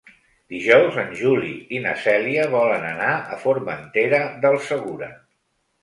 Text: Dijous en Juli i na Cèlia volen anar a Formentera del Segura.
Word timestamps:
Dijous 0.53 0.95
en 1.01 1.13
Juli 1.19 1.51
i 1.77 1.83
na 1.85 1.93
Cèlia 2.07 2.47
volen 2.55 2.89
anar 2.95 3.13
a 3.37 3.41
Formentera 3.47 4.27
del 4.47 4.63
Segura. 4.73 5.17